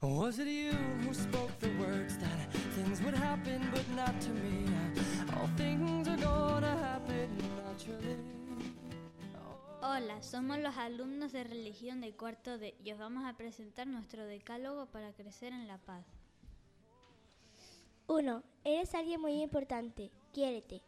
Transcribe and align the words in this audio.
Was 0.00 0.38
it 0.38 0.48
you 0.48 0.72
who 1.02 1.14
spoke 1.14 1.58
the 1.60 1.70
words 1.78 2.16
that 2.18 2.52
things 2.74 3.00
would 3.02 3.14
happen 3.14 3.60
but 3.72 3.88
not 3.96 4.20
to 4.20 4.30
me? 4.30 4.66
All 5.36 5.48
things 5.56 6.08
are 6.08 6.16
gonna 6.16 6.76
happen 6.76 7.28
naturally. 7.64 8.16
Hola, 9.82 10.22
somos 10.22 10.58
los 10.58 10.76
alumnos 10.76 11.32
de 11.32 11.44
religión 11.44 12.00
de 12.00 12.12
cuarto 12.14 12.58
D 12.58 12.74
y 12.84 12.92
os 12.92 12.98
vamos 12.98 13.24
a 13.24 13.36
presentar 13.36 13.86
nuestro 13.86 14.24
decálogo 14.26 14.86
para 14.86 15.12
crecer 15.12 15.52
en 15.52 15.68
la 15.68 15.78
paz. 15.78 16.04
1. 18.06 18.42
Eres 18.64 18.94
alguien 18.94 19.20
muy 19.20 19.42
importante. 19.42 20.10
Quiérete. 20.32 20.82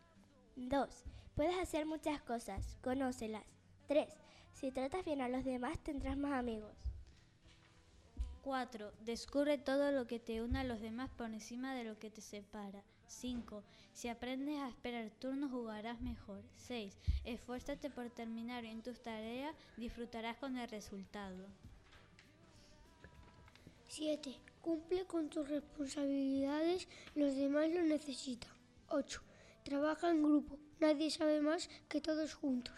2. 0.56 1.04
Puedes 1.34 1.58
hacer 1.58 1.86
muchas 1.86 2.20
cosas. 2.22 2.76
Conócelas. 2.82 3.44
3. 3.88 4.08
Si 4.52 4.70
tratas 4.72 5.04
bien 5.04 5.20
a 5.20 5.28
los 5.28 5.44
demás 5.44 5.78
tendrás 5.80 6.16
más 6.16 6.32
amigos. 6.32 6.95
4. 8.46 8.92
Descubre 9.04 9.58
todo 9.58 9.90
lo 9.90 10.06
que 10.06 10.20
te 10.20 10.40
une 10.40 10.60
a 10.60 10.62
los 10.62 10.80
demás 10.80 11.10
por 11.10 11.26
encima 11.26 11.74
de 11.74 11.82
lo 11.82 11.98
que 11.98 12.10
te 12.10 12.20
separa. 12.20 12.84
5. 13.08 13.64
Si 13.92 14.06
aprendes 14.06 14.60
a 14.60 14.68
esperar 14.68 15.10
turnos 15.18 15.50
jugarás 15.50 16.00
mejor. 16.00 16.44
6. 16.54 16.96
Esfuérzate 17.24 17.90
por 17.90 18.08
terminar 18.10 18.62
bien 18.62 18.84
tus 18.84 19.02
tareas, 19.02 19.52
disfrutarás 19.76 20.36
con 20.36 20.56
el 20.58 20.70
resultado. 20.70 21.44
7. 23.88 24.36
Cumple 24.62 25.06
con 25.06 25.28
tus 25.28 25.48
responsabilidades, 25.48 26.86
los 27.16 27.34
demás 27.34 27.68
lo 27.70 27.82
necesitan. 27.82 28.52
8. 28.90 29.22
Trabaja 29.64 30.12
en 30.12 30.22
grupo, 30.22 30.56
nadie 30.78 31.10
sabe 31.10 31.40
más 31.40 31.68
que 31.88 32.00
todos 32.00 32.34
juntos. 32.34 32.76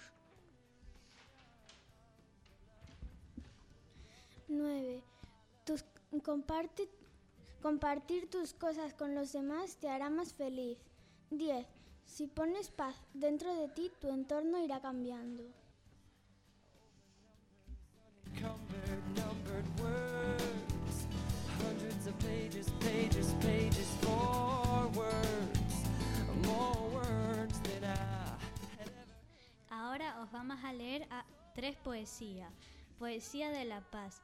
Comparte, 6.22 6.88
compartir 7.60 8.30
tus 8.30 8.54
cosas 8.54 8.94
con 8.94 9.14
los 9.14 9.32
demás 9.32 9.76
te 9.76 9.88
hará 9.88 10.10
más 10.10 10.32
feliz. 10.32 10.78
10. 11.30 11.66
Si 12.04 12.26
pones 12.26 12.70
paz 12.70 12.96
dentro 13.12 13.54
de 13.54 13.68
ti, 13.68 13.90
tu 14.00 14.08
entorno 14.08 14.58
irá 14.64 14.80
cambiando. 14.80 15.44
Ahora 29.70 30.20
os 30.22 30.30
vamos 30.30 30.58
a 30.64 30.72
leer 30.72 31.06
a 31.10 31.24
tres 31.54 31.76
poesías. 31.76 32.52
Poesía 32.98 33.50
de 33.50 33.64
la 33.64 33.80
paz. 33.80 34.22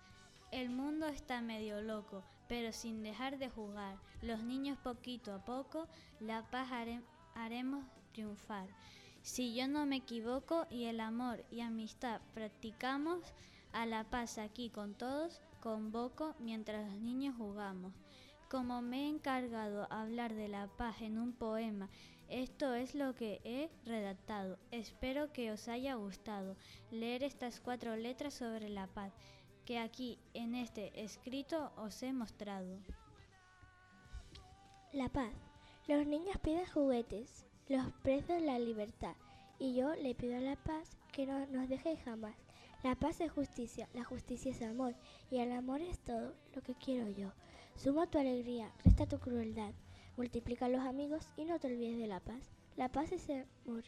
El 0.55 0.71
mundo 0.71 1.09
está 1.09 1.41
medio 1.41 1.83
loco, 1.83 2.23
pero 2.47 2.71
sin 2.73 3.03
dejar 3.03 3.39
de 3.39 3.51
jugar. 3.51 3.99
Los 4.23 4.45
niños 4.45 4.79
poquito 4.79 5.33
a 5.35 5.45
poco, 5.45 5.89
la 6.21 6.49
paz 6.49 6.71
hare- 6.71 7.03
haremos 7.35 7.85
triunfar. 8.13 8.69
Si 9.21 9.53
yo 9.57 9.67
no 9.67 9.85
me 9.85 9.97
equivoco 9.97 10.69
y 10.71 10.85
el 10.85 11.01
amor 11.01 11.45
y 11.51 11.59
amistad 11.61 12.21
practicamos, 12.35 13.35
a 13.73 13.85
la 13.85 14.05
paz 14.05 14.39
aquí 14.39 14.71
con 14.71 14.95
todos 14.95 15.41
convoco 15.59 16.37
mientras 16.39 16.89
los 16.89 17.01
niños 17.01 17.35
jugamos. 17.37 17.93
Como 18.49 18.81
me 18.81 19.07
he 19.07 19.09
encargado 19.09 19.89
hablar 19.91 20.35
de 20.35 20.47
la 20.47 20.69
paz 20.69 21.03
en 21.03 21.19
un 21.19 21.33
poema, 21.33 21.91
esto 22.29 22.75
es 22.75 22.95
lo 22.95 23.17
que 23.17 23.41
he 23.43 23.71
redactado. 23.85 24.57
Espero 24.71 25.33
que 25.33 25.51
os 25.51 25.67
haya 25.67 25.95
gustado 25.97 26.57
leer 26.93 27.25
estas 27.25 27.61
cuatro 27.61 27.97
letras 27.97 28.35
sobre 28.35 28.69
la 28.69 28.87
paz 28.87 29.13
que 29.65 29.79
aquí 29.79 30.19
en 30.35 30.55
este 30.55 30.93
escrito 31.03 31.73
os 31.77 32.03
he 32.03 32.13
mostrado. 32.13 32.79
La 34.93 35.09
paz. 35.09 35.35
Los 35.87 36.07
niños 36.07 36.39
piden 36.43 36.67
juguetes, 36.67 37.47
los 37.69 37.93
presos 38.03 38.41
la 38.43 38.59
libertad. 38.59 39.15
Y 39.59 39.75
yo 39.75 39.95
le 39.95 40.15
pido 40.15 40.37
a 40.37 40.41
la 40.41 40.57
paz 40.57 40.97
que 41.13 41.27
no 41.27 41.47
nos 41.47 41.69
deje 41.69 41.97
jamás. 41.99 42.37
La 42.83 42.95
paz 42.95 43.21
es 43.21 43.33
justicia, 43.33 43.89
la 43.95 44.05
justicia 44.05 44.51
es 44.51 44.63
amor. 44.63 44.95
Y 45.31 45.39
el 45.39 45.53
amor 45.53 45.81
es 45.81 45.99
todo 46.01 46.35
lo 46.55 46.63
que 46.63 46.75
quiero 46.75 47.09
yo. 47.11 47.33
Suma 47.77 48.07
tu 48.07 48.19
alegría, 48.19 48.73
resta 48.85 49.07
tu 49.07 49.19
crueldad. 49.19 49.73
Multiplica 50.17 50.69
los 50.69 50.81
amigos 50.81 51.29
y 51.37 51.45
no 51.45 51.59
te 51.59 51.69
olvides 51.69 51.99
de 51.99 52.07
la 52.07 52.21
paz. 52.21 52.51
La 52.77 52.91
paz 52.91 53.13
es 53.13 53.29
amor, 53.31 53.85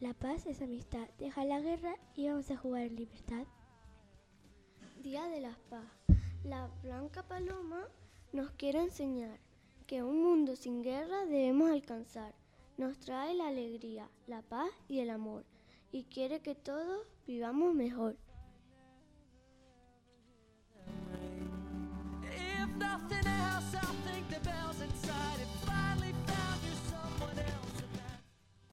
la 0.00 0.14
paz 0.14 0.46
es 0.46 0.62
amistad. 0.62 1.08
Deja 1.18 1.44
la 1.44 1.60
guerra 1.60 1.96
y 2.16 2.28
vamos 2.28 2.50
a 2.50 2.56
jugar 2.56 2.82
en 2.82 2.96
libertad. 2.96 3.46
Día 5.02 5.26
de 5.28 5.40
la 5.40 5.56
Paz. 5.70 5.86
La 6.44 6.68
Blanca 6.82 7.22
Paloma 7.22 7.88
nos 8.34 8.50
quiere 8.50 8.82
enseñar 8.82 9.40
que 9.86 10.02
un 10.02 10.22
mundo 10.22 10.56
sin 10.56 10.82
guerra 10.82 11.24
debemos 11.24 11.70
alcanzar. 11.70 12.34
Nos 12.76 12.98
trae 12.98 13.32
la 13.32 13.48
alegría, 13.48 14.10
la 14.26 14.42
paz 14.42 14.68
y 14.88 14.98
el 14.98 15.08
amor 15.08 15.46
y 15.90 16.04
quiere 16.04 16.40
que 16.40 16.54
todos 16.54 17.06
vivamos 17.26 17.74
mejor. 17.74 18.18